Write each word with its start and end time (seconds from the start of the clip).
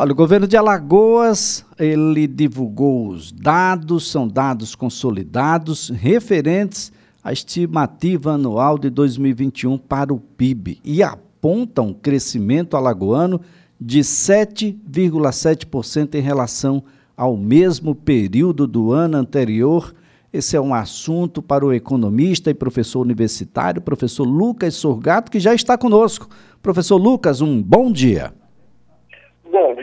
Olha, 0.00 0.12
o 0.12 0.14
governo 0.14 0.46
de 0.46 0.56
Alagoas, 0.56 1.64
ele 1.76 2.28
divulgou 2.28 3.08
os 3.08 3.32
dados, 3.32 4.08
são 4.08 4.28
dados 4.28 4.76
consolidados 4.76 5.88
referentes 5.88 6.92
à 7.20 7.32
estimativa 7.32 8.34
anual 8.34 8.78
de 8.78 8.90
2021 8.90 9.76
para 9.76 10.14
o 10.14 10.20
PIB 10.20 10.78
e 10.84 11.02
aponta 11.02 11.82
um 11.82 11.92
crescimento 11.92 12.76
alagoano 12.76 13.40
de 13.80 13.98
7,7% 13.98 16.14
em 16.14 16.20
relação 16.20 16.84
ao 17.16 17.36
mesmo 17.36 17.92
período 17.92 18.68
do 18.68 18.92
ano 18.92 19.16
anterior. 19.16 19.92
Esse 20.32 20.56
é 20.56 20.60
um 20.60 20.72
assunto 20.72 21.42
para 21.42 21.66
o 21.66 21.72
economista 21.72 22.52
e 22.52 22.54
professor 22.54 23.00
universitário, 23.00 23.82
professor 23.82 24.22
Lucas 24.22 24.76
Sorgato, 24.76 25.28
que 25.28 25.40
já 25.40 25.52
está 25.52 25.76
conosco. 25.76 26.28
Professor 26.62 26.98
Lucas, 26.98 27.40
um 27.40 27.60
bom 27.60 27.90
dia. 27.90 28.32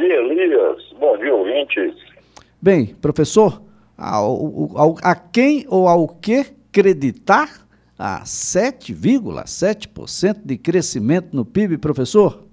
Dia, 0.05 0.21
Elias. 0.21 0.93
Bom 0.99 1.17
dia, 1.17 1.33
ouvintes. 1.33 1.95
Bem, 2.61 2.93
professor, 3.01 3.59
ao, 3.97 4.37
ao, 4.77 4.93
a 5.03 5.15
quem 5.15 5.65
ou 5.67 5.87
ao 5.87 6.07
que 6.07 6.41
acreditar 6.69 7.47
a 7.97 8.21
7,7% 8.21 10.45
de 10.45 10.59
crescimento 10.59 11.35
no 11.35 11.43
PIB, 11.43 11.79
professor? 11.79 12.43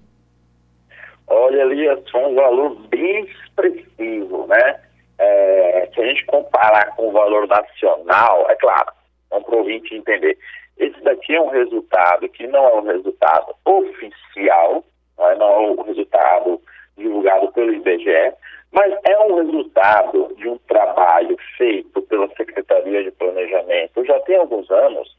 Olha, 1.27 1.61
Elias, 1.61 1.99
foi 2.09 2.25
um 2.25 2.33
valor 2.33 2.75
bem 2.87 3.25
expressivo, 3.25 4.47
né? 4.47 4.79
É, 5.19 5.87
se 5.93 6.01
a 6.01 6.07
gente 6.07 6.25
comparar 6.25 6.95
com 6.95 7.09
o 7.09 7.11
valor 7.11 7.47
nacional, 7.47 8.49
é 8.49 8.55
claro, 8.55 8.91
vamos 9.29 9.45
para 9.45 9.57
o 9.57 9.59
ouvinte 9.59 9.93
entender. 9.93 10.39
Esse 10.79 10.99
daqui 11.03 11.35
é 11.35 11.41
um 11.41 11.49
resultado 11.49 12.27
que 12.29 12.47
não 12.47 12.67
é 12.67 12.73
um 12.77 12.87
resultado 12.87 13.53
oficial, 13.63 14.83
não 15.19 15.29
é, 15.29 15.35
não 15.35 15.47
é 15.47 15.59
o 15.69 15.83
resultado 15.83 16.59
divulgado 16.97 17.51
pelo 17.51 17.73
IBGE, 17.73 18.33
mas 18.71 18.93
é 19.03 19.19
um 19.19 19.35
resultado 19.35 20.33
de 20.37 20.47
um 20.47 20.57
trabalho 20.67 21.37
feito 21.57 22.01
pela 22.03 22.27
Secretaria 22.35 23.03
de 23.03 23.11
Planejamento 23.11 24.05
já 24.05 24.19
tem 24.21 24.37
alguns 24.37 24.69
anos, 24.71 25.15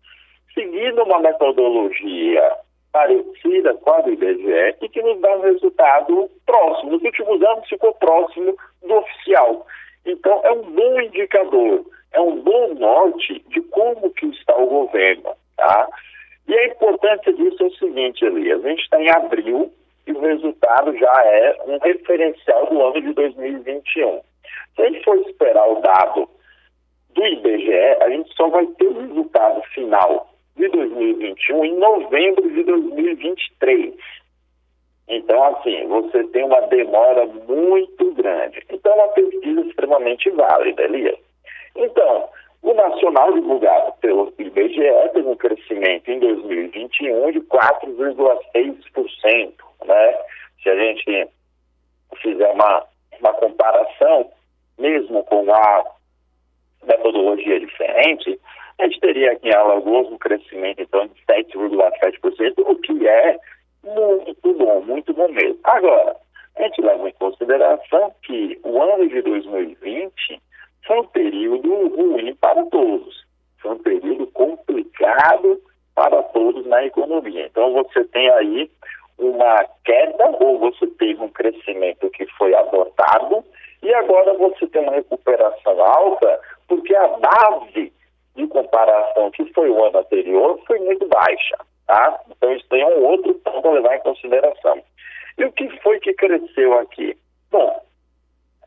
seguindo 0.53 1.03
uma 1.03 1.21
metodologia 1.21 2.57
parecida 2.93 3.75
com 3.75 3.93
a 3.93 4.01
do 4.03 4.13
IBGE 4.13 4.77
e 4.83 4.89
que 4.89 5.03
nos 5.03 5.21
dá 5.21 5.37
um 5.37 5.41
resultado 5.41 6.31
próximo. 6.47 6.93
Nos 6.93 7.03
últimos 7.03 7.43
anos 7.43 7.69
ficou 7.69 7.93
próximo 7.95 8.57
do 8.83 8.95
oficial. 8.95 9.67
Então 10.07 10.41
é 10.45 10.53
um 10.53 10.63
bom 10.63 11.01
indicador, 11.01 11.85
é 12.13 12.21
um 12.21 12.41
bom 12.41 12.75
norte 12.75 13.45
de 13.49 13.61
como 13.63 14.11
que 14.11 14.27
está 14.27 14.57
o 14.57 14.67
governo, 14.67 15.31
tá? 15.57 15.89
E 16.47 16.55
a 16.55 16.67
importância 16.67 17.33
disso 17.33 17.63
é 17.63 17.67
o 17.67 17.75
seguinte, 17.95 18.25
Elias, 18.25 18.65
a 18.65 18.69
gente 18.69 18.83
está 18.83 19.01
em 19.01 19.09
abril, 19.11 19.73
e 20.07 20.13
o 20.13 20.21
resultado 20.21 20.97
já 20.99 21.13
é 21.25 21.57
um 21.67 21.79
referencial 21.79 22.67
do 22.67 22.83
ano 22.83 23.01
de 23.01 23.15
2021. 23.15 24.21
Se 24.75 24.83
a 24.83 24.91
gente 24.91 25.05
for 25.05 25.17
esperar 25.19 25.67
o 25.71 25.81
dado 25.81 26.29
do 27.15 27.27
IBGE, 27.27 27.97
a 28.03 28.11
gente 28.11 28.35
só 28.35 28.49
vai 28.49 28.67
ter 28.67 28.87
o 28.87 29.01
resultado 29.01 29.63
final 29.73 30.29
de 30.57 30.69
2021 30.69 31.65
em 31.65 31.79
novembro 31.79 32.51
de 32.51 32.65
2023. 32.65 33.95
Então, 35.09 35.45
assim, 35.45 35.87
você 35.87 36.25
tem 36.25 36.45
uma 36.45 36.61
demora 36.63 37.27
muito 37.27 38.13
grande. 38.15 38.63
Então, 38.71 38.93
é 38.93 38.95
uma 38.97 39.09
pesquisa 39.09 39.61
extremamente 39.63 40.31
válida, 40.31 40.83
Elias. 40.83 41.19
Então, 41.77 42.29
o 42.65 42.75
nacional 42.75 43.33
divulgado 43.33 43.93
pelo 44.01 44.33
IBGE 44.39 45.11
teve 45.13 45.29
um 45.29 45.37
crescimento 45.37 46.11
em 46.11 46.19
2021 46.19 47.33
de 47.33 47.41
4,6% 47.43 49.65
né? 49.85 50.19
Se 50.63 50.71
a 50.71 50.77
gente 50.77 51.29
fizer 52.23 52.51
uma, 52.53 52.85
uma 53.21 53.35
comparação, 53.35 54.31
mesmo 54.79 55.23
com 55.25 55.53
a 55.53 55.85
metodologia 56.85 57.61
diferente, 57.61 58.41
a 58.79 58.85
gente 58.85 59.01
teria 59.01 59.33
aqui 59.33 59.49
em 59.49 59.55
Alagoas 59.55 60.09
um 60.09 60.19
crescimento 60.19 60.81
então 60.81 61.07
de 61.07 61.15
7,7%, 61.27 62.55
o 62.59 62.77
que 62.77 63.07
é 63.07 63.39
muito 63.83 64.55
bom, 64.55 64.81
muito 64.81 65.13
bom 65.13 65.29
mesmo. 65.29 65.59
Agora, 65.65 66.17
a 66.57 66.63
gente 66.63 66.81
leva 66.81 67.09
em 67.09 67.13
consideração 67.13 68.15
que 68.23 68.59
o 68.65 68.83
ano 68.83 69.09
de 69.09 69.21
2020 69.23 70.41
foi 70.87 71.01
um 71.01 71.07
período 71.07 71.89
ruim 71.89 72.35
para 72.37 72.65
todos. 72.67 73.25
Foi 73.61 73.73
um 73.73 73.79
período 73.79 74.27
complicado 74.29 75.61
para 75.95 76.23
todos 76.25 76.67
na 76.67 76.85
economia. 76.85 77.47
Então 77.47 77.73
você 77.73 78.05
tem 78.05 78.31
aí 78.31 78.71
uma 79.19 79.65
queda 79.85 80.37
ou 80.41 80.59
você 80.59 80.87
teve 80.87 81.23
um 81.23 81.29
crescimento 81.29 82.11
que 82.11 82.27
foi 82.37 82.55
abortado 82.55 83.45
e 83.83 83.95
agora 83.95 84.35
você 84.35 84.67
tem 84.67 84.83
uma 84.83 84.93
recuperação 84.93 85.81
alta 85.81 86.41
porque 86.67 86.95
a 86.97 87.09
base 87.09 87.93
de 88.35 88.47
comparação 88.49 89.31
que 89.31 89.45
foi 89.53 89.71
o 89.71 89.85
ano 89.85 89.99
anterior 89.99 90.59
foi 90.67 90.81
muito 90.81 91.07
baixa, 91.07 91.57
tá? 91.87 92.21
Então 92.31 92.53
isso 92.53 92.67
tem 92.69 92.85
um 92.85 93.05
outro 93.05 93.35
ponto 93.35 93.69
a 93.69 93.73
levar 93.73 93.97
em 93.97 94.01
consideração. 94.01 94.83
E 95.39 95.45
o 95.45 95.53
que 95.53 95.69
foi 95.81 96.01
que 96.01 96.13
cresceu 96.15 96.79
aqui? 96.79 97.17
Bom, 97.51 97.81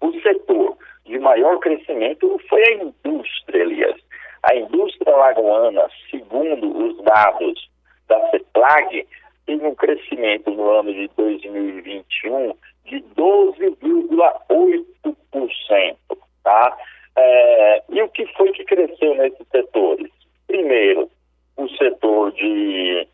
o 0.02 0.12
setor 0.22 0.78
de 1.08 1.18
maior 1.20 1.60
crescimento 1.60 2.42
foi 2.50 2.62
a 2.64 2.74
indústria, 2.74 3.62
Elias. 3.62 3.96
A 4.44 4.54
indústria 4.56 5.16
lagoana, 5.16 5.88
segundo 6.12 6.86
os 6.86 7.02
dados 7.04 7.70
da 8.08 8.30
CEPLAG, 8.30 9.08
teve 9.46 9.66
um 9.66 9.76
crescimento 9.76 10.52
no 10.52 10.70
ano 10.70 10.94
de 10.94 11.10
2021 11.16 12.54
de 12.86 13.02
12,8%. 13.16 15.98
Tá? 16.44 16.78
É, 17.18 17.84
e 17.90 18.02
o 18.02 18.10
que 18.10 18.26
foi 18.34 18.52
que 18.52 18.66
cresceu 18.66 19.16
nesses 19.16 19.48
setores? 19.50 20.12
Primeiro, 20.46 21.10
o 21.58 21.68
setor 21.70 22.32
de 22.34 23.08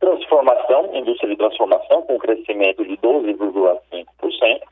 transformação, 0.00 0.94
indústria 0.94 1.30
de 1.30 1.36
transformação, 1.36 2.02
com 2.02 2.18
crescimento 2.18 2.84
de 2.84 2.96
12,5%. 2.96 4.62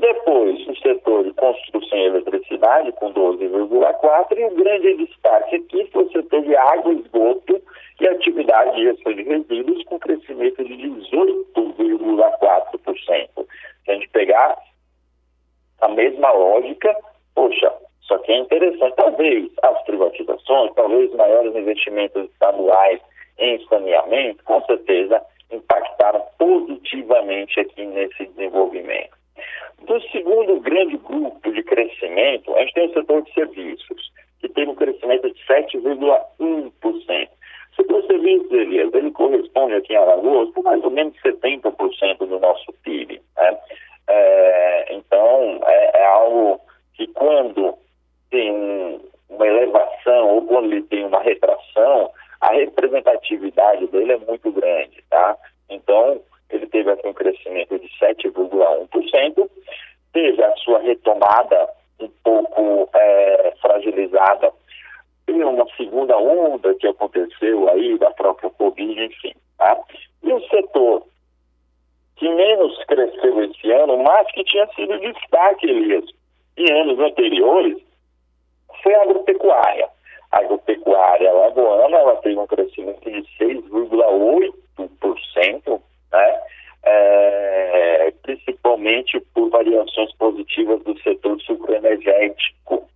Depois, 0.00 0.66
o 0.66 0.74
setor 0.76 1.24
de 1.24 1.34
construção 1.34 1.98
e 1.98 2.06
eletricidade, 2.06 2.90
com 2.92 3.12
12,4%. 3.12 4.38
E 4.38 4.44
o 4.44 4.56
grande 4.56 4.96
destaque 4.96 5.56
aqui 5.56 5.84
foi 5.92 6.04
o 6.04 6.12
setor 6.12 6.42
de 6.42 6.56
água 6.56 6.94
esgoto, 6.94 7.60
e 8.00 8.08
atividade 8.08 8.74
de 8.76 8.84
gestão 8.84 9.12
de 9.12 9.22
resíduos 9.22 9.84
com 9.84 9.98
crescimento 9.98 10.64
de 10.64 10.74
18,4%. 10.74 13.46
Se 13.84 13.90
a 13.90 13.94
gente 13.94 14.08
pegar 14.08 14.56
a 15.82 15.88
mesma 15.88 16.32
lógica, 16.32 16.96
poxa, 17.34 17.70
só 18.00 18.16
que 18.18 18.32
é 18.32 18.38
interessante, 18.38 18.96
talvez 18.96 19.50
as 19.62 19.82
privatizações, 19.82 20.72
talvez 20.74 21.14
maiores 21.14 21.54
investimentos 21.54 22.24
estaduais 22.30 23.00
em 23.38 23.62
saneamento, 23.66 24.42
com 24.44 24.64
certeza 24.64 25.22
impactaram 25.50 26.24
positivamente 26.38 27.60
aqui 27.60 27.84
nesse 27.84 28.24
desenvolvimento. 28.28 29.19
Do 29.86 30.00
segundo 30.10 30.60
grande 30.60 30.96
grupo 30.98 31.52
de 31.52 31.62
crescimento, 31.62 32.54
a 32.54 32.60
gente 32.60 32.74
tem 32.74 32.88
o 32.88 32.92
setor 32.92 33.22
de 33.22 33.32
serviços, 33.32 34.12
que 34.40 34.48
teve 34.48 34.70
um 34.70 34.74
crescimento 34.74 35.28
de 35.32 35.40
7,1%. 35.46 37.28
Se 37.76 37.82
você 37.84 38.18
vê, 38.18 38.32
Elias, 38.50 38.92
ele 38.92 39.10
corresponde 39.10 39.74
aqui 39.74 39.92
em 39.92 39.96
Alagoas 39.96 40.50
com 40.52 40.62
mais 40.62 40.82
ou 40.84 40.90
menos 40.90 41.14
70% 41.22 42.18
do 42.18 42.38
nosso 42.38 42.72
PIB. 42.82 43.20
Né? 43.36 43.58
É, 44.08 44.94
então, 44.94 45.60
é, 45.64 46.00
é, 46.00 46.06
algo 46.06 46.60
que 46.94 47.06
quando 47.08 47.74
tem 48.30 48.50
um, 48.52 49.00
uma 49.28 49.46
elevação 49.46 50.28
ou 50.28 50.42
quando 50.46 50.72
ele 50.72 50.82
tem 50.82 51.04
uma 51.04 51.20
retração, 51.20 52.10
a 52.40 52.52
representatividade 52.52 53.86
dele 53.88 54.12
é 54.12 54.18
muito 54.18 54.50
grande, 54.50 55.02
tá? 55.08 55.36
Então, 55.68 56.20
ele 56.50 56.66
teve 56.66 56.90
aqui 56.90 57.06
um 57.06 57.12
crescimento 57.12 57.78
de 57.78 57.88
7,1%, 57.98 58.88
teve 58.88 58.98
a 58.98 59.36
sua 59.36 59.39
retomada 60.90 61.68
um 62.00 62.08
pouco 62.22 62.88
é, 62.94 63.54
fragilizada 63.60 64.52
tem 65.26 65.42
uma 65.44 65.66
segunda 65.76 66.16
onda 66.18 66.74
que 66.74 66.86
aconteceu 66.88 67.68
aí, 67.68 67.98
da 67.98 68.10
própria 68.10 68.50
Covid, 68.50 69.04
enfim. 69.04 69.32
Tá? 69.56 69.78
E 70.22 70.32
o 70.32 70.40
setor 70.48 71.04
que 72.16 72.28
menos 72.28 72.84
cresceu 72.84 73.44
esse 73.44 73.70
ano, 73.70 73.96
mas 73.98 74.26
que 74.32 74.42
tinha 74.44 74.66
sido 74.74 74.98
destaque, 74.98 75.66
Elias, 75.66 76.04
em 76.56 76.72
anos 76.72 76.98
anteriores, 76.98 77.78
foi 78.82 78.94
a 78.94 79.02
agropecuária. 79.02 79.88
A 80.32 80.38
agropecuária 80.40 81.32
lagoana, 81.32 81.96
ela 81.96 82.16
teve 82.16 82.38
um 82.38 82.46
crescimento 82.46 83.10
de 83.10 83.22
6,8%, 83.38 85.80
né? 86.12 86.40
É, 86.82 87.79
principalmente 89.00 89.20
por 89.34 89.50
variações 89.50 90.12
positivas 90.16 90.82
do 90.84 90.98
setor 91.00 91.40
sucroenergético 91.42 92.88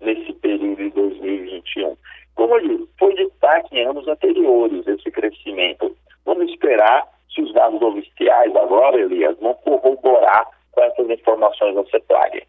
nesse 0.00 0.32
período 0.34 0.76
de 0.76 0.90
2021. 0.90 1.96
Como 2.34 2.60
disse, 2.60 2.88
foi 2.98 3.14
destaque 3.14 3.76
em 3.76 3.86
anos 3.86 4.06
anteriores 4.08 4.86
esse 4.86 5.10
crescimento. 5.10 5.94
Vamos 6.24 6.50
esperar 6.50 7.06
se 7.32 7.42
os 7.42 7.52
dados 7.52 7.80
oficiais 7.80 8.54
agora, 8.56 9.00
Elias, 9.00 9.36
vão 9.40 9.54
corroborar 9.54 10.46
com 10.72 10.82
essas 10.82 11.10
informações 11.10 11.74
no 11.74 11.86
CEPLAG. 11.88 12.42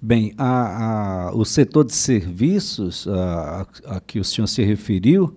Bem, 0.00 0.32
a, 0.36 1.28
a, 1.28 1.36
o 1.36 1.44
setor 1.44 1.84
de 1.84 1.94
serviços 1.94 3.06
a, 3.06 3.62
a, 3.86 4.00
que 4.00 4.18
o 4.18 4.24
senhor 4.24 4.48
se 4.48 4.62
referiu, 4.64 5.32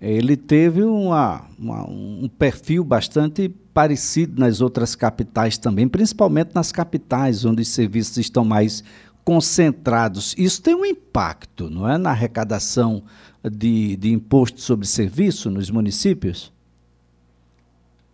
ele 0.00 0.36
teve 0.36 0.82
uma, 0.82 1.44
uma, 1.58 1.84
um 1.88 2.28
perfil 2.38 2.84
bastante 2.84 3.48
parecido 3.74 4.40
nas 4.40 4.60
outras 4.60 4.94
capitais 4.94 5.58
também, 5.58 5.88
principalmente 5.88 6.54
nas 6.54 6.70
capitais, 6.70 7.44
onde 7.44 7.62
os 7.62 7.68
serviços 7.68 8.16
estão 8.16 8.44
mais 8.44 8.84
concentrados. 9.24 10.34
Isso 10.38 10.62
tem 10.62 10.74
um 10.74 10.86
impacto, 10.86 11.68
não 11.68 11.88
é, 11.88 11.98
na 11.98 12.10
arrecadação 12.10 13.02
de, 13.44 13.96
de 13.96 14.12
imposto 14.12 14.60
sobre 14.60 14.86
serviço 14.86 15.50
nos 15.50 15.70
municípios? 15.70 16.52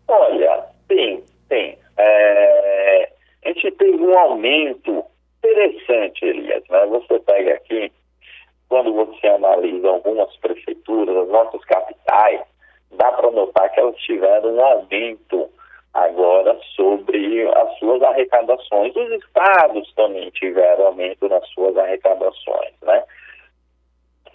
Olha, 0.09 0.65
sim, 0.91 1.23
sim. 1.49 1.77
É, 1.97 3.13
a 3.45 3.49
gente 3.49 3.71
teve 3.73 4.03
um 4.03 4.19
aumento 4.19 5.05
interessante, 5.45 6.25
Elias. 6.25 6.63
Né? 6.69 6.87
Você 6.87 7.19
pega 7.21 7.55
aqui, 7.55 7.93
quando 8.69 8.93
você 8.93 9.27
analisa 9.27 9.89
algumas 9.89 10.35
prefeituras, 10.37 11.17
as 11.17 11.29
nossas 11.29 11.65
capitais, 11.65 12.41
dá 12.93 13.13
para 13.13 13.31
notar 13.31 13.71
que 13.73 13.81
elas 13.81 13.97
tiveram 13.97 14.55
um 14.55 14.65
aumento 14.65 15.49
agora 15.93 16.59
sobre 16.75 17.49
as 17.49 17.79
suas 17.79 18.03
arrecadações. 18.03 18.95
Os 18.97 19.11
estados 19.13 19.93
também 19.95 20.31
tiveram 20.31 20.87
aumento 20.87 21.29
nas 21.29 21.47
suas 21.51 21.77
arrecadações, 21.77 22.75
né? 22.83 23.05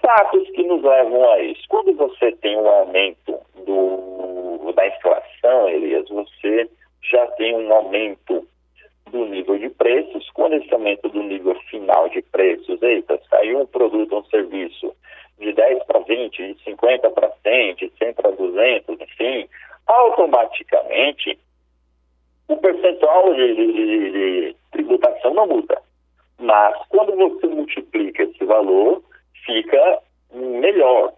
Fatos 0.01 0.49
que 0.51 0.63
nos 0.63 0.81
levam 0.81 1.29
a 1.31 1.39
isso. 1.39 1.61
Quando 1.67 1.93
você 1.95 2.31
tem 2.37 2.57
um 2.57 2.67
aumento 2.67 3.37
do, 3.65 4.71
da 4.71 4.87
inflação, 4.87 5.67
Elias, 5.67 6.07
você 6.07 6.69
já 7.01 7.27
tem 7.31 7.55
um 7.55 7.73
aumento 7.73 8.47
do 9.09 9.25
nível 9.25 9.57
de 9.57 9.69
preços, 9.69 10.29
esse 10.51 10.73
aumento 10.73 11.09
do 11.09 11.21
nível 11.21 11.55
final 11.69 12.09
de 12.09 12.21
preços, 12.21 12.81
eita, 12.81 13.19
saiu 13.29 13.61
um 13.61 13.65
produto 13.65 14.15
um 14.15 14.23
serviço 14.25 14.93
de 15.39 15.53
10 15.53 15.83
para 15.85 15.99
20, 15.99 16.53
de 16.53 16.63
50 16.63 17.09
para 17.11 17.31
100, 17.43 17.75
de 17.75 17.91
100 17.97 18.13
para 18.13 18.31
200, 18.31 18.99
enfim, 19.01 19.49
automaticamente 19.87 21.39
o 22.47 22.57
percentual 22.57 23.33
de, 23.33 23.55
de, 23.55 23.73
de, 23.73 24.11
de 24.11 24.55
tributação 24.71 25.33
não 25.33 25.47
muda. 25.47 25.81
Mas 26.39 26.75
quando 26.89 27.15
você 27.15 27.47
multiplica 27.47 28.23
esse 28.23 28.43
valor, 28.45 29.03
fica 29.45 29.99
melhor, 30.33 31.13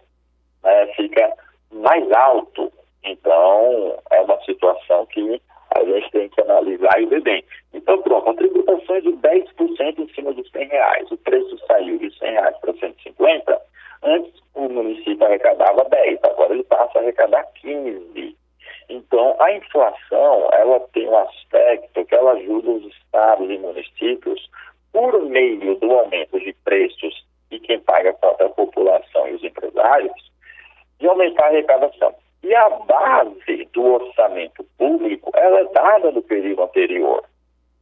né? 0.62 0.86
fica 0.94 1.32
mais 1.72 2.10
alto. 2.12 2.72
Então, 3.04 3.98
é 4.10 4.20
uma 4.20 4.40
situação 4.44 5.06
que 5.06 5.40
a 5.76 5.84
gente 5.84 6.10
tem 6.10 6.28
que 6.28 6.40
analisar 6.40 7.00
e 7.00 7.06
ver 7.06 7.22
bem. 7.22 7.44
Então, 7.72 8.00
pronto, 8.02 8.30
a 8.30 8.34
tributação 8.34 8.96
é 8.96 9.00
de 9.00 9.12
10% 9.12 9.98
em 9.98 10.14
cima 10.14 10.32
dos 10.32 10.50
100 10.50 10.68
reais. 10.68 11.10
O 11.10 11.16
preço 11.18 11.58
saiu 11.66 11.98
de 11.98 12.16
100 12.18 12.30
reais 12.30 12.56
para 12.58 12.72
150. 12.74 13.62
Antes, 14.02 14.32
o 14.54 14.68
município 14.68 15.24
arrecadava 15.24 15.84
10, 15.84 16.18
agora 16.24 16.52
ele 16.52 16.64
passa 16.64 16.98
a 16.98 17.02
arrecadar 17.02 17.44
15. 17.60 18.36
Então, 18.88 19.36
a 19.40 19.52
inflação, 19.52 20.48
ela 20.52 20.80
tem 20.92 21.08
um 21.08 21.16
aspecto 21.16 22.04
que 22.04 22.14
ela 22.14 22.32
ajuda 22.32 22.70
os 22.70 22.86
estados 22.94 23.48
e 23.48 23.58
municípios, 23.58 24.50
por 24.92 25.22
meio 25.22 25.76
do 25.76 25.90
aumento 25.90 26.38
de 26.38 26.52
preços 26.64 27.24
e 27.50 27.58
quem 27.60 27.80
paga 27.80 28.10
a 28.10 28.44
a 28.44 28.48
população 28.50 29.28
e 29.28 29.34
os 29.34 29.44
empresários, 29.44 30.12
de 30.98 31.06
aumentar 31.06 31.44
a 31.44 31.48
arrecadação. 31.48 32.14
E 32.42 32.54
a 32.54 32.68
base 32.70 33.68
do 33.72 33.84
orçamento 33.84 34.64
público, 34.76 35.30
ela 35.34 35.60
é 35.60 35.64
dada 35.72 36.10
no 36.10 36.22
período 36.22 36.62
anterior, 36.62 37.24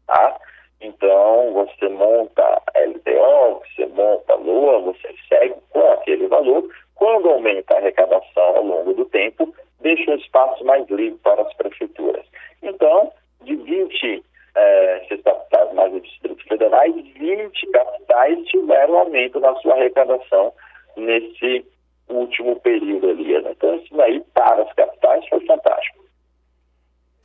tá? 0.06 0.36
Então, 0.80 1.52
você 1.52 1.88
monta 1.88 2.62
LDO, 2.76 3.62
você 3.64 3.86
monta 3.86 4.34
LOA, 4.34 4.80
você 4.80 5.14
segue 5.28 5.54
com 5.70 5.80
aquele 5.92 6.26
valor. 6.26 6.68
Quando 6.94 7.30
aumenta 7.30 7.74
a 7.74 7.78
arrecadação 7.78 8.56
ao 8.56 8.64
longo 8.64 8.94
do 8.94 9.04
tempo, 9.06 9.54
deixa 9.80 10.10
um 10.10 10.16
espaço 10.16 10.64
mais 10.64 10.88
livre 10.88 11.18
para 11.22 11.42
as 11.42 11.52
prefeituras. 11.54 12.26
Então, 12.62 13.12
de 13.42 13.56
20 13.56 14.24
é, 14.54 15.06
capitais 15.24 15.72
mais 15.74 15.92
do 15.92 16.00
Distrito 16.00 16.44
Federal, 16.48 16.84
20 16.92 17.66
capitais 17.68 18.38
tiveram 18.46 18.98
aumento 18.98 19.38
na 19.40 19.54
sua 19.56 19.74
arrecadação 19.74 20.52
nesse 20.96 21.64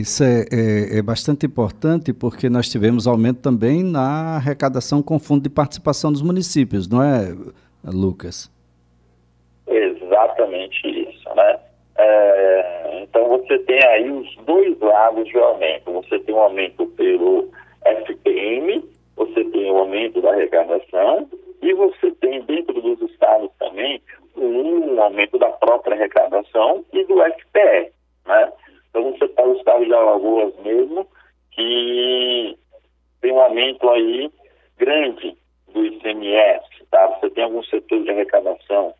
Isso 0.05 0.23
é, 0.23 0.45
é, 0.53 0.99
é, 0.99 1.01
bastante 1.01 1.47
importante 1.47 2.13
porque 2.13 2.47
nós 2.47 2.69
tivemos 2.69 3.07
aumento 3.07 3.41
também 3.41 3.81
na 3.81 4.35
arrecadação 4.35 5.01
com 5.01 5.17
fundo 5.17 5.41
de 5.41 5.49
participação 5.49 6.11
dos 6.11 6.21
municípios, 6.21 6.87
não 6.87 7.01
é, 7.01 7.33
Lucas? 7.83 8.51
Exatamente 9.65 10.87
isso, 11.09 11.27
né? 11.33 11.59
É, 11.97 12.99
então 13.01 13.27
você 13.29 13.57
tem 13.57 13.83
aí 13.83 14.11
os 14.11 14.35
dois 14.45 14.79
lados 14.79 15.27
de 15.27 15.39
aumento. 15.39 15.91
Você 15.93 16.19
tem 16.19 16.35
um 16.35 16.39
aumento 16.39 16.85
pelo 16.85 17.49
FPM, 17.83 18.87
você 19.15 19.43
tem 19.43 19.71
o 19.71 19.73
um 19.73 19.77
aumento 19.79 20.21
da 20.21 20.29
arrecadação 20.33 21.27
e 21.63 21.73
você 21.73 22.11
tem 22.21 22.43
dentro 22.43 22.79
dos 22.79 23.01
estados 23.09 23.49
também 23.57 23.99
um 24.37 25.01
aumento 25.01 25.39
da 25.39 25.49
própria 25.49 25.95
arrecadação 25.95 26.85
e 26.93 27.03
do 27.05 27.15
FPE, 27.23 27.91
né? 28.27 28.51
Então 28.95 29.11
você 29.11 29.25
está 29.25 29.45
no 29.45 29.57
estado 29.57 29.85
de 29.85 29.93
Alagoas 29.93 30.55
mesmo, 30.63 31.05
que 31.51 32.57
tem 33.19 33.33
um 33.33 33.41
aumento 33.41 33.89
aí 33.89 34.31
grande 34.77 35.37
do 35.73 35.85
ICMS, 35.85 36.63
tá? 36.89 37.07
Você 37.07 37.29
tem 37.31 37.43
alguns 37.43 37.69
setores 37.69 38.05
de 38.05 38.11
arrecadação 38.11 38.93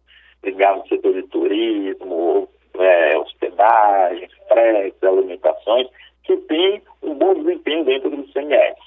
ligados 0.44 0.82
ao 0.82 0.88
setor 0.90 1.14
de 1.14 1.24
turismo, 1.30 2.50
é, 2.78 3.18
hospedagem, 3.18 4.28
fretes, 4.50 5.02
alimentações, 5.02 5.88
que 6.26 6.36
tem 6.40 6.82
um 7.02 7.14
bom 7.14 7.34
desempenho 7.34 7.86
dentro 7.86 8.10
do 8.10 8.20
ICMS. 8.20 8.82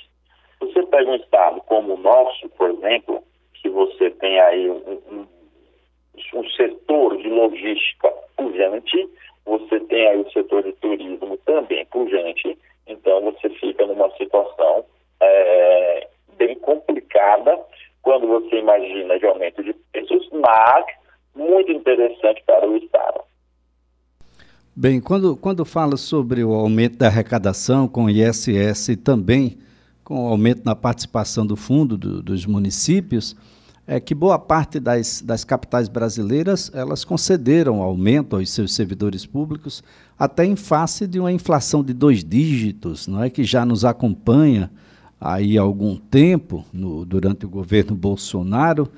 Você 0.60 0.82
pega 0.82 1.10
um 1.10 1.16
estado 1.16 1.62
como 1.62 1.94
o 1.94 1.98
nosso, 1.98 2.50
por 2.50 2.68
exemplo, 2.68 3.24
que 3.54 3.70
você 3.70 4.10
tem 4.10 4.38
aí 4.40 4.68
um, 4.68 5.00
um 5.10 5.26
um 6.34 6.48
setor 6.50 7.16
de 7.16 7.28
logística 7.28 8.12
pujante, 8.36 9.08
você 9.44 9.80
tem 9.80 10.08
aí 10.08 10.20
o 10.20 10.30
setor 10.30 10.62
de 10.62 10.72
turismo 10.74 11.36
também 11.38 11.86
pujante, 11.86 12.58
então 12.86 13.22
você 13.22 13.48
fica 13.50 13.86
numa 13.86 14.10
situação 14.16 14.84
é, 15.20 16.08
bem 16.36 16.54
quando 18.02 18.26
você 18.26 18.56
imagina 18.56 19.18
de 19.18 19.26
aumento 19.26 19.62
de 19.62 19.74
preços, 19.92 20.28
mas 20.32 20.86
muito 21.34 21.70
interessante 21.70 22.42
para 22.46 22.68
o 22.68 22.76
Estado. 22.76 23.20
Bem, 24.74 25.00
quando, 25.00 25.36
quando 25.36 25.64
fala 25.64 25.96
sobre 25.96 26.42
o 26.42 26.52
aumento 26.54 26.96
da 26.98 27.08
arrecadação 27.08 27.88
com 27.88 28.04
o 28.04 28.10
ISS 28.10 28.90
e 28.90 28.96
também 28.96 29.58
com 30.04 30.24
o 30.24 30.28
aumento 30.28 30.62
na 30.64 30.74
participação 30.74 31.46
do 31.46 31.56
fundo 31.56 31.98
do, 31.98 32.22
dos 32.22 32.46
municípios, 32.46 33.36
é 33.86 33.98
que 33.98 34.14
boa 34.14 34.38
parte 34.38 34.78
das, 34.78 35.20
das 35.20 35.44
capitais 35.44 35.88
brasileiras 35.88 36.70
elas 36.74 37.04
concederam 37.04 37.82
aumento 37.82 38.36
aos 38.36 38.50
seus 38.50 38.74
servidores 38.74 39.26
públicos, 39.26 39.82
até 40.18 40.44
em 40.44 40.56
face 40.56 41.06
de 41.06 41.18
uma 41.18 41.32
inflação 41.32 41.82
de 41.82 41.92
dois 41.92 42.22
dígitos, 42.22 43.06
não 43.06 43.22
é 43.22 43.28
que 43.28 43.44
já 43.44 43.64
nos 43.64 43.84
acompanha 43.84 44.70
aí 45.20 45.58
algum 45.58 45.96
tempo 45.96 46.64
no, 46.72 47.04
durante 47.04 47.44
o 47.44 47.48
governo 47.48 47.94
Bolsonaro 47.94 48.88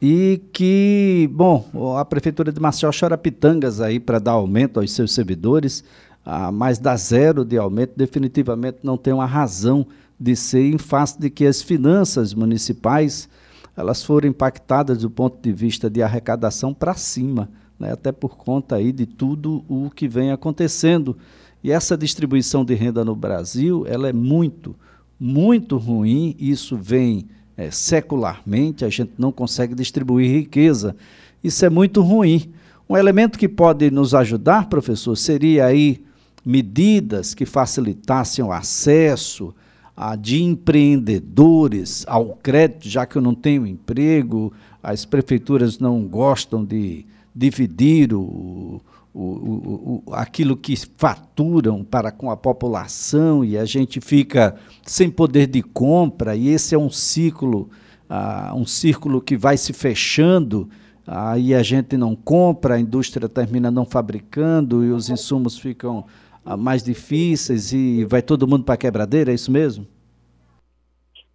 e 0.00 0.42
que, 0.52 1.28
bom, 1.32 1.96
a 1.98 2.04
prefeitura 2.04 2.52
de 2.52 2.60
Maceió 2.60 2.90
chora 2.92 3.16
pitangas 3.16 3.80
aí 3.80 3.98
para 3.98 4.18
dar 4.18 4.32
aumento 4.32 4.78
aos 4.78 4.92
seus 4.92 5.12
servidores, 5.12 5.82
ah, 6.24 6.52
mas 6.52 6.78
dar 6.78 6.96
zero 6.96 7.44
de 7.44 7.56
aumento 7.56 7.92
definitivamente 7.96 8.78
não 8.82 8.96
tem 8.96 9.12
uma 9.12 9.26
razão 9.26 9.86
de 10.18 10.36
ser 10.36 10.72
em 10.72 10.78
face 10.78 11.18
de 11.18 11.30
que 11.30 11.46
as 11.46 11.62
finanças 11.62 12.34
municipais 12.34 13.28
elas 13.76 14.04
foram 14.04 14.28
impactadas 14.28 14.98
do 14.98 15.10
ponto 15.10 15.38
de 15.42 15.52
vista 15.52 15.90
de 15.90 16.02
arrecadação 16.02 16.72
para 16.72 16.94
cima, 16.94 17.50
né? 17.78 17.92
até 17.92 18.12
por 18.12 18.36
conta 18.36 18.76
aí 18.76 18.92
de 18.92 19.04
tudo 19.04 19.64
o 19.68 19.90
que 19.90 20.06
vem 20.06 20.30
acontecendo. 20.30 21.16
E 21.62 21.72
essa 21.72 21.96
distribuição 21.96 22.64
de 22.64 22.74
renda 22.74 23.04
no 23.04 23.16
Brasil, 23.16 23.84
ela 23.88 24.08
é 24.08 24.12
muito, 24.12 24.76
muito 25.18 25.76
ruim. 25.76 26.34
Isso 26.38 26.76
vem 26.76 27.26
é, 27.56 27.70
secularmente, 27.70 28.84
a 28.84 28.88
gente 28.88 29.12
não 29.18 29.30
consegue 29.30 29.74
distribuir 29.74 30.30
riqueza. 30.30 30.96
Isso 31.42 31.64
é 31.64 31.70
muito 31.70 32.02
ruim. 32.02 32.52
Um 32.88 32.96
elemento 32.96 33.38
que 33.38 33.48
pode 33.48 33.90
nos 33.90 34.14
ajudar, 34.14 34.68
professor, 34.68 35.16
seria 35.16 35.66
aí 35.66 36.02
medidas 36.44 37.32
que 37.34 37.46
facilitassem 37.46 38.44
o 38.44 38.52
acesso, 38.52 39.54
ah, 39.96 40.16
de 40.16 40.42
empreendedores 40.42 42.04
ao 42.06 42.36
crédito, 42.42 42.88
já 42.88 43.06
que 43.06 43.16
eu 43.16 43.22
não 43.22 43.34
tenho 43.34 43.66
emprego, 43.66 44.52
as 44.82 45.04
prefeituras 45.04 45.78
não 45.78 46.02
gostam 46.02 46.64
de 46.64 47.06
dividir 47.34 48.12
o, 48.12 48.82
o, 49.14 50.02
o, 50.06 50.12
aquilo 50.12 50.56
que 50.56 50.74
faturam 50.98 51.84
para 51.84 52.10
com 52.10 52.30
a 52.30 52.36
população 52.36 53.44
e 53.44 53.56
a 53.56 53.64
gente 53.64 54.00
fica 54.00 54.56
sem 54.82 55.08
poder 55.08 55.46
de 55.46 55.62
compra 55.62 56.34
e 56.34 56.48
esse 56.48 56.74
é 56.74 56.78
um 56.78 56.90
ciclo, 56.90 57.70
uh, 58.10 58.56
um 58.56 58.66
círculo 58.66 59.20
que 59.20 59.36
vai 59.36 59.56
se 59.56 59.72
fechando, 59.72 60.68
aí 61.06 61.54
a 61.54 61.62
gente 61.62 61.96
não 61.96 62.16
compra, 62.16 62.74
a 62.74 62.80
indústria 62.80 63.28
termina 63.28 63.70
não 63.70 63.86
fabricando 63.86 64.84
e 64.84 64.90
os 64.90 65.08
insumos 65.08 65.56
ficam 65.56 66.04
uh, 66.44 66.58
mais 66.58 66.82
difíceis 66.82 67.72
e 67.72 68.04
vai 68.04 68.20
todo 68.20 68.48
mundo 68.48 68.64
para 68.64 68.74
a 68.74 68.78
quebradeira, 68.78 69.30
é 69.30 69.34
isso 69.34 69.52
mesmo? 69.52 69.86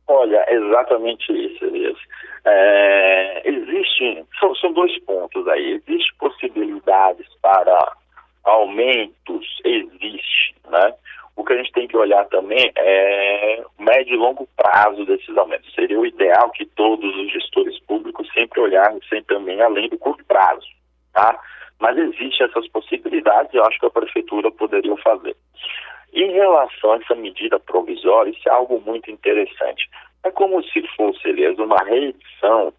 Olha, 0.05 0.43
exatamente 0.49 1.31
isso, 1.31 1.63
Elias. 1.63 1.97
É, 2.49 3.41
são, 4.39 4.55
são 4.55 4.73
dois 4.73 4.97
pontos 5.03 5.47
aí. 5.47 5.81
Existem 5.87 6.17
possibilidades 6.17 7.27
para 7.41 7.93
aumentos, 8.43 9.45
existe, 9.63 10.55
né? 10.69 10.93
O 11.35 11.43
que 11.43 11.53
a 11.53 11.57
gente 11.57 11.71
tem 11.71 11.87
que 11.87 11.95
olhar 11.95 12.25
também 12.25 12.71
é 12.75 13.63
médio 13.79 14.15
e 14.15 14.17
longo 14.17 14.47
prazo 14.57 15.05
desses 15.05 15.37
aumentos. 15.37 15.73
Seria 15.73 15.99
o 15.99 16.05
ideal 16.05 16.49
que 16.51 16.65
todos 16.65 17.15
os 17.15 17.31
gestores 17.31 17.79
públicos 17.81 18.27
sempre 18.33 18.59
olhassem 18.59 19.23
também 19.23 19.61
além 19.61 19.87
do 19.87 19.97
curto 19.97 20.23
prazo, 20.25 20.67
tá? 21.13 21.39
Mas 21.79 21.97
existem 21.97 22.45
essas 22.45 22.67
possibilidades 22.69 23.53
e 23.53 23.57
eu 23.57 23.63
acho 23.63 23.79
que 23.79 23.85
a 23.85 23.91
prefeitura 23.91 24.51
poderia 24.51 24.95
fazer. 24.97 25.35
Em 26.11 26.31
relação 26.31 26.91
a 26.91 26.97
essa 26.97 27.15
medida 27.15 27.57
provisória, 27.59 28.31
isso 28.31 28.49
é 28.49 28.51
algo 28.51 28.81
muito 28.81 29.09
interessante. 29.09 29.89
É 30.23 30.31
como 30.31 30.61
se 30.63 30.85
fosse, 30.95 31.27
Elias, 31.27 31.57
uma 31.57 31.77
reedição 31.85 32.73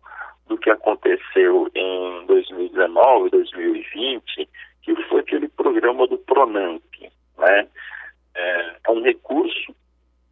do 0.46 0.58
que 0.58 0.68
aconteceu 0.68 1.70
em 1.74 2.26
2019, 2.26 3.30
2020, 3.30 4.48
que 4.82 4.94
foi 5.04 5.20
aquele 5.20 5.48
programa 5.48 6.06
do 6.06 6.18
Pronamp. 6.18 6.82
Né? 7.38 7.68
É, 8.34 8.76
é 8.84 8.90
um 8.90 9.02
recurso 9.02 9.74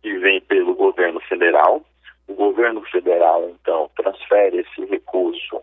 que 0.03 0.19
vem 0.19 0.41
pelo 0.43 0.75
governo 0.75 1.21
federal. 1.21 1.85
O 2.27 2.35
governo 2.35 2.83
federal, 2.87 3.49
então, 3.49 3.91
transfere 3.97 4.59
esse 4.59 4.85
recurso 4.87 5.63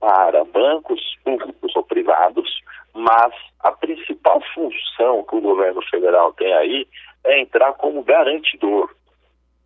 para 0.00 0.44
bancos 0.44 1.00
públicos 1.24 1.74
ou 1.74 1.82
privados, 1.82 2.62
mas 2.94 3.34
a 3.60 3.72
principal 3.72 4.40
função 4.54 5.24
que 5.24 5.36
o 5.36 5.40
governo 5.40 5.82
federal 5.90 6.32
tem 6.34 6.52
aí 6.54 6.86
é 7.24 7.40
entrar 7.40 7.72
como 7.74 8.02
garantidor. 8.02 8.94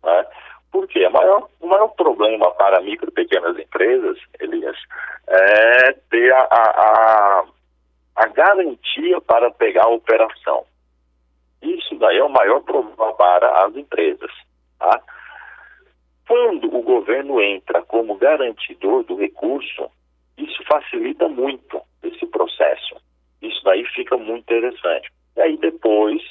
Né? 0.03 0.25
Porque 0.71 1.07
maior, 1.09 1.49
o 1.59 1.67
maior 1.67 1.89
problema 1.89 2.49
para 2.51 2.81
micro 2.81 3.09
e 3.09 3.13
pequenas 3.13 3.57
empresas, 3.59 4.17
Elias, 4.39 4.77
é 5.27 5.91
ter 6.09 6.33
a, 6.33 6.47
a, 6.49 7.43
a 8.15 8.27
garantia 8.27 9.19
para 9.21 9.51
pegar 9.51 9.85
a 9.85 9.89
operação. 9.89 10.65
Isso 11.61 11.95
daí 11.95 12.17
é 12.17 12.23
o 12.23 12.29
maior 12.29 12.61
problema 12.61 13.13
para 13.13 13.65
as 13.65 13.75
empresas. 13.75 14.31
Tá? 14.79 15.01
Quando 16.27 16.73
o 16.73 16.81
governo 16.81 17.41
entra 17.41 17.81
como 17.83 18.15
garantidor 18.15 19.03
do 19.03 19.15
recurso, 19.15 19.91
isso 20.37 20.63
facilita 20.63 21.27
muito 21.27 21.81
esse 22.01 22.25
processo. 22.27 22.95
Isso 23.41 23.61
daí 23.63 23.85
fica 23.87 24.17
muito 24.17 24.41
interessante. 24.41 25.11
E 25.35 25.41
aí 25.41 25.57
depois 25.57 26.21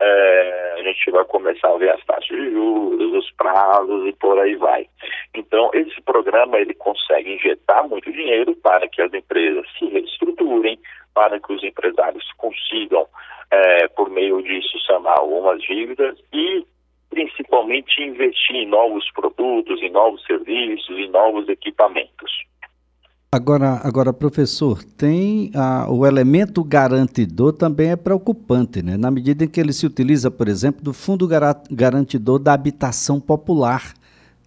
é, 0.00 0.74
a 0.78 0.82
gente 0.82 1.10
vai 1.10 1.24
começar 1.24 1.68
a 1.68 1.78
ver 1.78 1.90
as 1.90 2.04
taxas 2.04 2.28
de 2.28 2.50
juros, 2.50 3.12
os 3.14 3.30
prazos 3.32 4.06
e 4.06 4.12
por 4.12 4.38
aí 4.38 4.54
vai. 4.56 4.86
Então, 5.34 5.70
esse 5.74 6.00
programa 6.02 6.58
ele 6.58 6.74
consegue 6.74 7.34
injetar 7.34 7.88
muito 7.88 8.10
dinheiro 8.12 8.54
para 8.56 8.88
que 8.88 9.00
as 9.00 9.12
empresas 9.12 9.66
se 9.78 9.86
reestruturem, 9.86 10.78
para 11.14 11.40
que 11.40 11.52
os 11.52 11.62
empresários 11.64 12.24
consigam, 12.36 13.06
é, 13.50 13.88
por 13.88 14.10
meio 14.10 14.42
disso, 14.42 14.78
sanar 14.86 15.18
algumas 15.18 15.62
dívidas 15.62 16.18
e 16.32 16.64
principalmente 17.08 18.02
investir 18.02 18.56
em 18.56 18.66
novos 18.66 19.10
produtos, 19.12 19.80
em 19.80 19.90
novos 19.90 20.22
serviços, 20.26 20.98
em 20.98 21.08
novos 21.08 21.48
equipamentos. 21.48 22.30
Agora, 23.36 23.80
agora 23.84 24.14
professor, 24.14 24.82
tem 24.96 25.50
o 25.90 26.06
elemento 26.06 26.64
garantidor 26.64 27.52
também 27.52 27.90
é 27.90 27.96
preocupante, 27.96 28.82
né? 28.82 28.96
Na 28.96 29.10
medida 29.10 29.44
em 29.44 29.48
que 29.48 29.60
ele 29.60 29.74
se 29.74 29.84
utiliza, 29.84 30.30
por 30.30 30.48
exemplo, 30.48 30.82
do 30.82 30.94
fundo 30.94 31.28
garantidor 31.70 32.38
da 32.38 32.54
habitação 32.54 33.20
popular. 33.20 33.92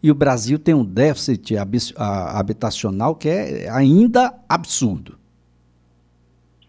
E 0.02 0.10
o 0.10 0.16
Brasil 0.16 0.58
tem 0.58 0.74
um 0.74 0.84
déficit 0.84 1.56
habitacional 2.34 3.14
que 3.14 3.30
é 3.30 3.70
ainda 3.70 4.34
absurdo. 4.50 5.16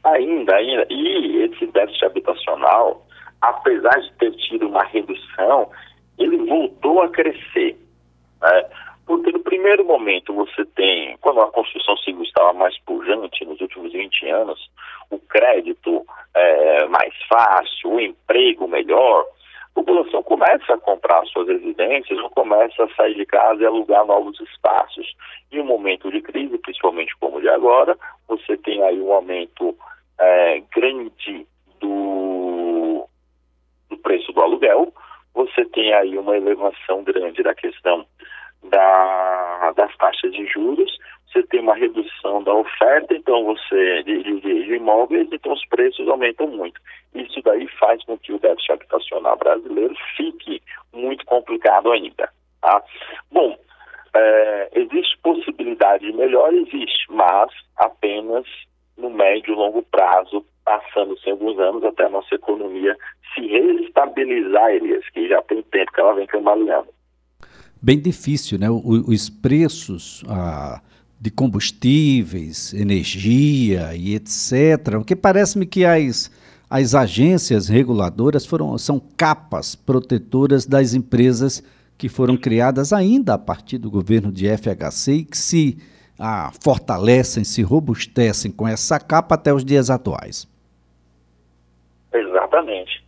Ainda, 0.05 0.57
ainda. 0.57 0.87
E 0.91 1.45
esse 1.45 1.67
déficit 1.69 2.05
habitacional, 2.05 3.07
apesar 3.41 3.99
de 3.99 4.13
ter 4.19 4.33
tido 4.33 4.69
uma 4.69 4.85
redução, 4.85 5.71
ele 6.19 6.37
voltou 6.45 7.01
a 7.01 7.09
crescer. 7.09 7.81
Né? 8.43 8.65
Porque 9.11 9.33
no 9.33 9.41
primeiro 9.41 9.85
momento 9.85 10.33
você 10.33 10.65
tem, 10.65 11.17
quando 11.21 11.41
a 11.41 11.51
construção 11.51 11.97
civil 11.97 12.23
estava 12.23 12.53
mais 12.53 12.79
pujante 12.83 13.45
nos 13.45 13.61
últimos 13.61 13.93
20 13.93 14.29
anos, 14.29 14.71
o 15.11 15.19
crédito 15.19 16.07
é, 16.33 16.87
mais 16.87 17.13
fácil, 17.29 17.91
o 17.91 18.01
emprego 18.01 18.69
melhor, 18.69 19.25
a 19.65 19.75
população 19.75 20.23
começa 20.23 20.73
a 20.73 20.79
comprar 20.79 21.27
suas 21.27 21.49
residências 21.49 22.21
ou 22.21 22.31
começa 22.31 22.85
a 22.85 22.95
sair 22.95 23.17
de 23.17 23.27
casa 23.27 23.61
e 23.61 23.67
alugar 23.67 24.07
novos 24.07 24.39
espaços. 24.39 25.13
Em 25.51 25.59
um 25.59 25.65
momento 25.65 26.09
de 26.09 26.21
crise, 26.23 26.57
principalmente 26.59 27.13
como 27.19 27.39
o 27.39 27.41
de 27.41 27.49
agora, 27.49 27.99
você 28.29 28.57
tem 28.59 28.81
aí 28.85 29.01
um 29.01 29.13
aumento 29.13 29.77
é, 30.21 30.63
grande 30.73 31.49
do, 31.81 33.09
do 33.89 33.99
preço 33.99 34.31
do 34.31 34.41
aluguel, 34.41 34.95
você 35.35 35.65
tem 35.65 35.93
aí 35.95 36.17
uma 36.17 36.37
elevação 36.37 37.03
grande 37.03 37.43
da 37.43 37.57
questão 37.57 38.07
da, 38.65 39.73
das 39.77 39.97
taxas 39.97 40.33
de 40.33 40.47
juros, 40.47 40.99
você 41.33 41.43
tem 41.45 41.61
uma 41.61 41.75
redução 41.75 42.43
da 42.43 42.53
oferta, 42.55 43.15
então 43.15 43.45
você 43.45 44.03
de, 44.03 44.23
de, 44.23 44.41
de, 44.41 44.75
imóveis, 44.75 45.29
então 45.33 45.53
os 45.53 45.65
preços 45.67 46.09
aumentam 46.09 46.49
muito. 46.49 46.81
Isso 47.15 47.41
daí 47.43 47.69
faz 47.79 48.03
com 48.05 48.19
que 48.19 48.33
o 48.33 48.39
déficit 48.39 48.73
habitacional 48.73 49.37
brasileiro 49.37 49.95
fique 50.17 50.61
muito 50.93 51.25
complicado 51.27 51.93
ainda. 51.93 52.29
Tá? 52.61 52.83
Bom, 53.31 53.57
é, 54.15 54.71
existe 54.75 55.17
possibilidade 55.19 56.05
de 56.05 56.13
melhor, 56.13 56.53
existe, 56.53 57.07
mas 57.11 57.51
apenas 57.77 58.45
no 58.99 59.09
médio 59.09 59.53
e 59.53 59.57
longo 59.57 59.83
prazo, 59.85 60.45
passando-se 60.65 61.31
alguns 61.31 61.59
anos 61.59 61.85
até 61.85 62.05
a 62.05 62.11
nossa 62.11 62.35
economia 62.35 62.97
se 63.35 63.47
reestabilizar, 63.47 64.71
Elias, 64.71 65.09
que 65.11 65.29
já 65.29 65.41
tem 65.43 65.63
tempo 65.63 65.93
que 65.93 66.01
ela 66.01 66.15
vem 66.15 66.27
cambaleando 66.27 66.89
bem 67.81 67.99
difícil, 67.99 68.59
né? 68.59 68.69
os 68.71 69.31
preços 69.31 70.23
ah, 70.29 70.81
de 71.21 71.31
combustíveis, 71.31 72.75
energia 72.75 73.95
e 73.95 74.15
etc. 74.15 74.97
Porque 74.97 75.17
parece-me 75.17 75.67
que 75.67 75.85
as, 75.85 76.31
as 76.69 76.95
agências 76.95 77.69
reguladoras 77.69 78.47
foram, 78.47 78.77
são 78.79 79.01
capas 79.17 79.75
protetoras 79.75 80.67
das 80.67 80.95
empresas 80.95 81.63
que 81.99 82.09
foram 82.09 82.37
criadas 82.37 82.93
ainda 82.93 83.35
a 83.35 83.39
partir 83.39 83.77
do 83.77 83.91
governo 83.91 84.33
de 84.33 84.47
FHC 84.47 85.13
e 85.13 85.25
que 85.25 85.37
se 85.37 85.79
ah, 86.19 86.51
fortalecem, 86.63 87.45
se 87.45 87.63
robustecem 87.63 88.51
com 88.51 88.67
essa 88.67 88.99
capa 88.99 89.35
até 89.35 89.53
os 89.53 89.65
dias 89.65 89.91
atuais. 89.91 90.49
Exatamente. 92.13 93.05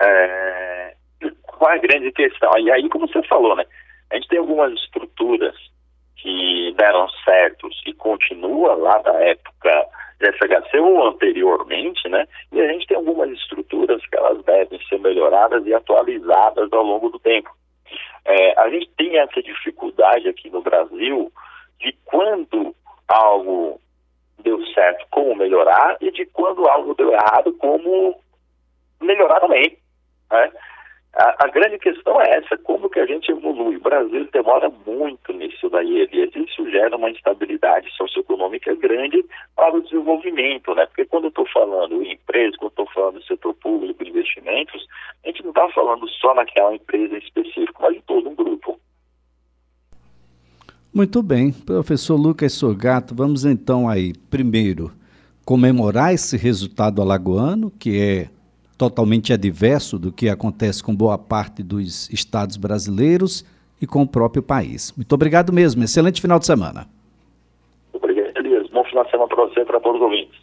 É, 0.00 0.94
qual 1.42 1.70
é 1.70 1.76
a 1.76 1.80
grande 1.80 2.10
questão? 2.12 2.50
E 2.58 2.70
aí, 2.70 2.88
como 2.88 3.06
você 3.06 3.22
falou, 3.24 3.54
né? 3.54 3.64
A 4.12 4.16
gente 4.16 4.28
tem 4.28 4.38
algumas 4.38 4.74
estruturas 4.74 5.56
que 6.16 6.74
deram 6.76 7.08
certos 7.24 7.82
e 7.86 7.94
continua 7.94 8.74
lá 8.74 8.98
da 8.98 9.14
época 9.14 9.86
de 10.20 10.32
FHC 10.32 10.78
ou 10.78 11.08
anteriormente, 11.08 12.06
né? 12.10 12.28
E 12.52 12.60
a 12.60 12.70
gente 12.70 12.86
tem 12.86 12.96
algumas 12.96 13.30
estruturas 13.30 14.04
que 14.06 14.16
elas 14.16 14.44
devem 14.44 14.78
ser 14.86 15.00
melhoradas 15.00 15.66
e 15.66 15.72
atualizadas 15.72 16.70
ao 16.72 16.82
longo 16.82 17.08
do 17.08 17.18
tempo. 17.18 17.50
É, 18.26 18.60
a 18.60 18.68
gente 18.68 18.90
tem 18.98 19.18
essa 19.18 19.42
dificuldade 19.42 20.28
aqui 20.28 20.50
no 20.50 20.60
Brasil 20.60 21.32
de 21.80 21.96
quando 22.04 22.76
algo 23.08 23.80
deu 24.40 24.62
certo, 24.66 25.06
como 25.10 25.34
melhorar, 25.34 25.96
e 26.02 26.10
de 26.10 26.26
quando 26.26 26.68
algo 26.68 26.94
deu 26.94 27.10
errado, 27.12 27.52
como 27.54 28.20
melhorar 29.00 29.40
também. 29.40 29.78
Né? 30.30 30.52
A, 31.14 31.44
a, 31.44 31.48
grande 31.48 31.78
questão 31.78 32.18
é 32.22 32.38
essa, 32.38 32.56
como 32.56 32.88
que 32.88 32.98
a 32.98 33.04
gente 33.04 33.30
evolui? 33.30 33.76
O 33.76 33.80
Brasil 33.80 34.26
demora 34.32 34.72
muito 34.86 35.32
nisso 35.34 35.68
daí, 35.68 36.08
e 36.10 36.44
isso 36.44 36.70
gera 36.70 36.96
uma 36.96 37.10
instabilidade 37.10 37.90
socioeconômica 37.94 38.74
grande 38.76 39.22
para 39.54 39.76
o 39.76 39.82
desenvolvimento, 39.82 40.74
né? 40.74 40.86
Porque 40.86 41.04
quando 41.04 41.24
eu 41.24 41.28
estou 41.28 41.46
falando 41.52 42.02
em 42.02 42.14
empresa, 42.14 42.56
quando 42.58 42.70
estou 42.70 42.88
falando 42.94 43.18
do 43.18 43.24
setor 43.24 43.54
público, 43.54 44.02
investimentos, 44.02 44.86
a 45.22 45.28
gente 45.28 45.42
não 45.42 45.50
está 45.50 45.68
falando 45.68 46.08
só 46.08 46.34
naquela 46.34 46.74
empresa 46.74 47.18
específica, 47.18 47.74
mas 47.78 47.94
de 47.94 48.02
todo 48.02 48.30
um 48.30 48.34
grupo. 48.34 48.80
Muito 50.94 51.22
bem, 51.22 51.52
professor 51.52 52.16
Lucas 52.16 52.54
Sorgato, 52.54 53.14
vamos 53.14 53.44
então 53.44 53.86
aí, 53.86 54.14
primeiro, 54.30 54.90
comemorar 55.44 56.14
esse 56.14 56.38
resultado 56.38 57.02
alagoano, 57.02 57.70
que 57.70 58.00
é 58.00 58.41
totalmente 58.82 59.32
adverso 59.32 59.96
do 59.96 60.10
que 60.10 60.28
acontece 60.28 60.82
com 60.82 60.92
boa 60.92 61.16
parte 61.16 61.62
dos 61.62 62.10
estados 62.10 62.56
brasileiros 62.56 63.44
e 63.80 63.86
com 63.86 64.02
o 64.02 64.08
próprio 64.08 64.42
país. 64.42 64.92
Muito 64.96 65.12
obrigado 65.12 65.52
mesmo. 65.52 65.84
Excelente 65.84 66.20
final 66.20 66.40
de 66.40 66.46
semana. 66.46 66.88
Obrigado, 67.92 68.36
Elias. 68.38 68.68
Bom 68.70 68.82
final 68.82 69.04
de 69.04 69.12
semana 69.12 69.28
para 69.28 69.44
você 69.44 69.60
e 69.60 69.64
para 69.64 69.78
todos 69.78 70.00
os 70.00 70.04
ouvintes. 70.04 70.36